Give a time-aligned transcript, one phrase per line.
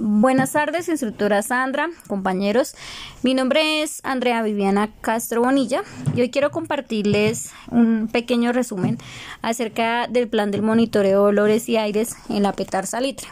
[0.00, 2.74] Buenas tardes, instructora Sandra, compañeros.
[3.22, 5.82] Mi nombre es Andrea Viviana Castro Bonilla
[6.16, 8.98] y hoy quiero compartirles un pequeño resumen
[9.40, 13.28] acerca del plan del monitoreo de olores y aires en la Petar Salitre.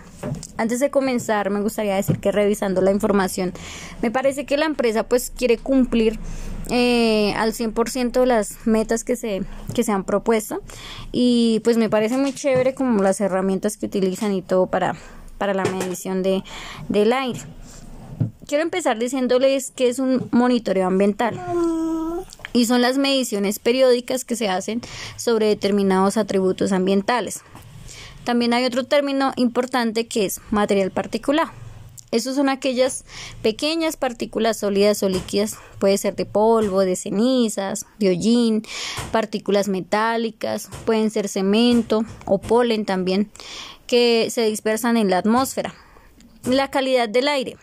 [0.57, 3.53] Antes de comenzar, me gustaría decir que revisando la información,
[4.01, 6.21] me parece que la empresa pues quiere cumplir
[6.71, 9.43] eh, al 100% las metas que se,
[9.75, 10.63] que se han propuesto
[11.11, 14.95] y pues me parece muy chévere como las herramientas que utilizan y todo para
[15.43, 16.45] para la medición de,
[16.89, 17.41] del aire.
[18.47, 21.37] Quiero empezar diciéndoles que es un monitoreo ambiental
[22.53, 24.83] y son las mediciones periódicas que se hacen
[25.17, 27.41] sobre determinados atributos ambientales.
[28.23, 31.49] También hay otro término importante que es material particular.
[32.13, 33.07] Esos son aquellas
[33.41, 38.63] pequeñas partículas sólidas o líquidas, puede ser de polvo, de cenizas, de hollín,
[39.11, 43.31] partículas metálicas, pueden ser cemento o polen también,
[43.93, 45.75] que se dispersan en la atmósfera.
[46.45, 47.59] La calidad del aire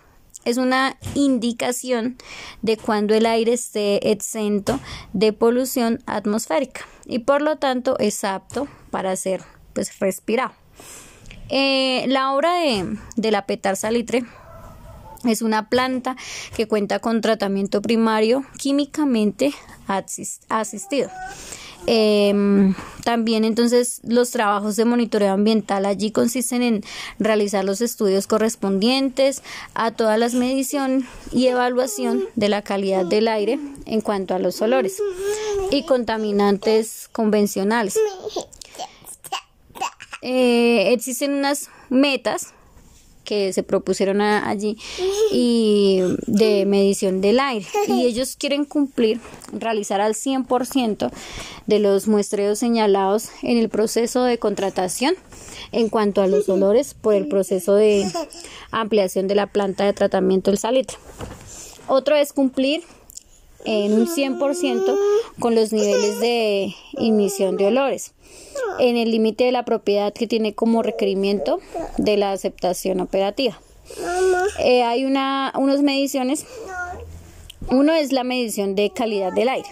[0.45, 2.17] es una indicación
[2.61, 4.79] de cuando el aire esté exento
[5.11, 9.41] de polución atmosférica y por lo tanto es apto para ser
[9.73, 10.53] pues respirado.
[11.49, 14.23] Eh, la obra de, de la petar salitre
[15.23, 16.15] es una planta
[16.55, 19.51] que cuenta con tratamiento primario químicamente
[20.47, 21.09] asistido.
[21.87, 26.83] Em, también entonces los trabajos de monitoreo ambiental allí consisten en
[27.17, 29.41] realizar los estudios correspondientes
[29.73, 34.61] a todas las mediciones y evaluación de la calidad del aire en cuanto a los
[34.61, 35.01] olores
[35.71, 37.97] y contaminantes convencionales.
[40.21, 42.53] Eh, existen unas metas
[43.29, 44.75] que se propusieron allí
[45.31, 49.19] y de medición del aire y ellos quieren cumplir
[49.53, 51.11] realizar al 100%
[51.67, 55.13] de los muestreos señalados en el proceso de contratación
[55.71, 58.11] en cuanto a los olores por el proceso de
[58.71, 60.97] ampliación de la planta de tratamiento del salitre.
[61.87, 62.81] Otro es cumplir
[63.65, 64.97] en un 100%
[65.39, 68.13] con los niveles de emisión de olores
[68.79, 71.59] en el límite de la propiedad que tiene como requerimiento
[71.97, 73.59] de la aceptación operativa.
[74.59, 76.45] Eh, hay una, unas mediciones.
[77.69, 79.69] Uno es la medición de calidad del aire.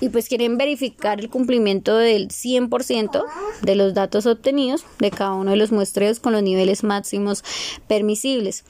[0.00, 3.22] Y pues quieren verificar el cumplimiento del 100%
[3.62, 7.44] de los datos obtenidos de cada uno de los muestreos con los niveles máximos
[7.86, 8.64] permisibles.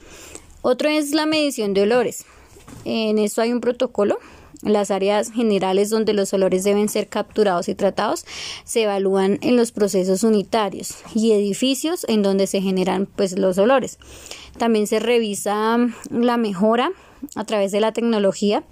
[0.61, 2.25] Otro es la medición de olores.
[2.83, 4.19] En esto hay un protocolo
[4.63, 8.25] las áreas generales donde los olores deben ser capturados y tratados
[8.63, 13.97] se evalúan en los procesos unitarios y edificios en donde se generan pues los olores.
[14.57, 15.77] También se revisa
[16.09, 16.91] la mejora
[17.35, 18.63] a través de la tecnología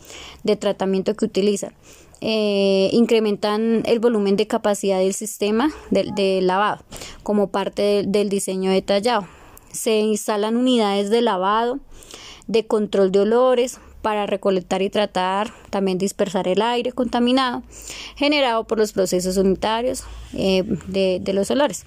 [0.44, 1.74] de tratamiento que utilizan.
[2.22, 6.84] Eh, incrementan el volumen de capacidad del sistema de, lavado
[7.24, 9.26] como parte del diseño detallado.
[9.72, 11.80] Se instalan unidades de lavado,
[12.48, 17.64] de control de olores, para recolectar y tratar, también dispersar el aire contaminado
[18.16, 21.86] generado por los procesos unitarios eh, de, los olores.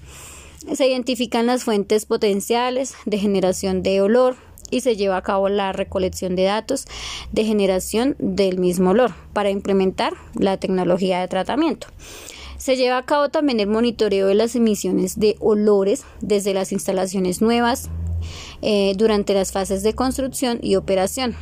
[0.73, 4.35] Se identifican las fuentes potenciales de generación de olor
[4.71, 6.85] y se lleva a cabo la recolección de datos
[7.31, 11.87] de generación del mismo olor para implementar la tecnología de tratamiento.
[12.57, 17.41] Se lleva a cabo también el monitoreo de las emisiones de olores desde las instalaciones
[17.41, 17.89] nuevas
[18.61, 21.35] eh, durante las fases de construcción y operación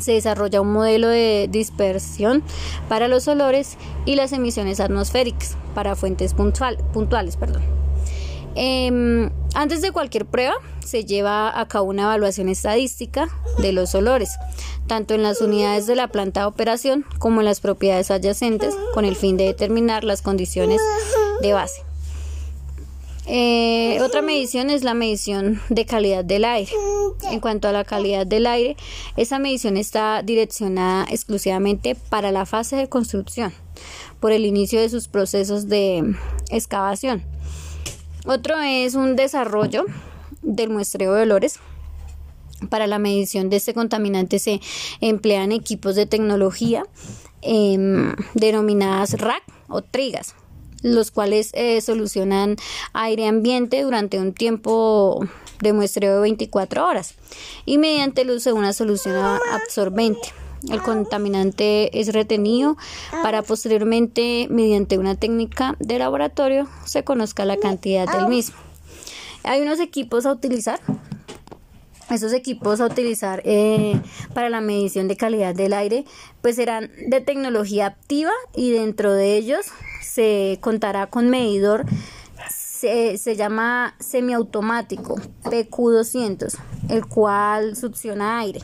[0.00, 2.42] se desarrolla un modelo de dispersión
[2.88, 7.38] para los olores y las emisiones atmosféricas para fuentes puntuales.
[8.54, 10.54] Em, antes de cualquier prueba
[10.84, 14.36] se lleva a cabo una evaluación estadística de los olores,
[14.86, 19.04] tanto en las unidades de la planta de operación como en las propiedades adyacentes, con
[19.04, 20.80] el fin de determinar las condiciones
[21.40, 21.91] de base.
[23.34, 26.70] Eh, otra medición es la medición de calidad del aire.
[27.30, 28.76] En cuanto a la calidad del aire,
[29.16, 33.54] esa medición está direccionada exclusivamente para la fase de construcción,
[34.20, 36.14] por el inicio de sus procesos de
[36.50, 37.24] excavación.
[38.26, 39.86] Otro es un desarrollo
[40.42, 41.58] del muestreo de olores.
[42.68, 44.60] Para la medición de este contaminante se
[45.00, 46.84] emplean equipos de tecnología
[47.40, 50.34] em, denominadas RAC o trigas
[50.82, 52.56] los cuales eh, solucionan
[52.92, 55.26] aire ambiente durante un tiempo
[55.60, 57.14] de muestreo de 24 horas
[57.64, 59.16] y mediante el uso de una solución
[59.50, 60.28] absorbente.
[60.70, 62.76] El contaminante es retenido
[63.22, 68.56] para posteriormente, mediante una técnica de laboratorio, se conozca la cantidad del mismo.
[69.42, 70.80] Hay unos equipos a utilizar
[72.10, 73.98] esos equipos a utilizar eh,
[74.34, 76.04] para la medición de calidad del aire
[76.42, 79.64] pues serán de tecnología activa y dentro de ellos
[80.12, 81.84] se contará con medidor
[82.50, 88.60] se, se llama semiautomático PQ200 el cual succiona aire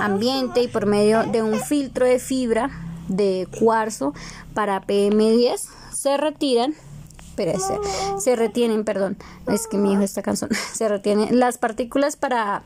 [0.00, 2.70] ambiente y por medio de un filtro de fibra
[3.08, 4.14] de cuarzo
[4.54, 5.60] para PM10
[5.92, 6.74] se retiran
[7.18, 7.78] espérese,
[8.18, 9.16] se retienen, perdón,
[9.48, 12.62] es que mi hijo está cansón, se retienen las partículas para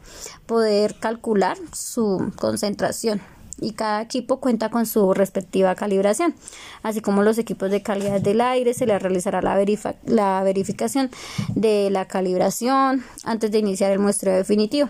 [0.46, 3.20] poder calcular su concentración
[3.60, 6.34] y cada equipo cuenta con su respectiva calibración.
[6.82, 9.58] Así como los equipos de calidad del aire, se les realizará la,
[10.04, 11.10] la verificación
[11.54, 14.88] de la calibración antes de iniciar el muestreo definitivo.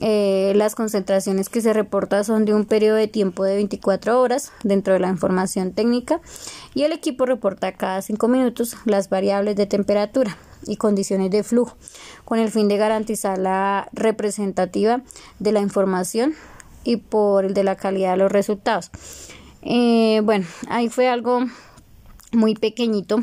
[0.00, 4.50] Eh, las concentraciones que se reportan son de un periodo de tiempo de 24 horas
[4.62, 6.20] dentro de la información técnica
[6.74, 11.76] y el equipo reporta cada 5 minutos las variables de temperatura y condiciones de flujo
[12.24, 15.02] con el fin de garantizar la representativa
[15.38, 16.34] de la información
[16.84, 18.90] y por el de la calidad de los resultados.
[19.62, 21.40] Eh, bueno, ahí fue algo
[22.32, 23.22] muy pequeñito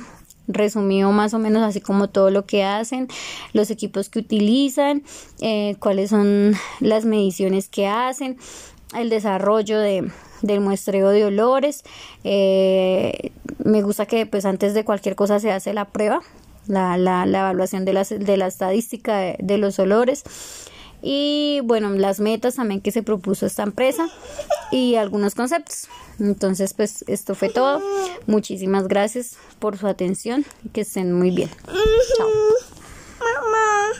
[0.50, 3.08] resumido más o menos así como todo lo que hacen,
[3.54, 5.04] los equipos que utilizan,
[5.42, 8.38] eh, cuáles son las mediciones que hacen,
[8.98, 11.84] el desarrollo de, del muestreo de olores.
[12.24, 13.32] Eh,
[13.64, 16.22] me gusta que pues antes de cualquier cosa se hace la prueba,
[16.66, 20.24] la, la, la evaluación de, las, de la estadística de, de los olores
[21.02, 24.08] y bueno, las metas también que se propuso esta empresa
[24.72, 25.88] y algunos conceptos.
[26.20, 27.82] Entonces, pues esto fue todo.
[28.28, 31.50] Muchísimas gracias por su atención que estén muy bien.
[32.18, 32.28] Chao.